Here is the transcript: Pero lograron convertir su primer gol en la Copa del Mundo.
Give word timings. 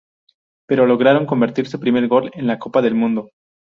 Pero 0.67 0.87
lograron 0.87 1.27
convertir 1.27 1.67
su 1.67 1.79
primer 1.79 2.07
gol 2.07 2.31
en 2.33 2.47
la 2.47 2.57
Copa 2.57 2.81
del 2.81 2.95
Mundo. 2.95 3.29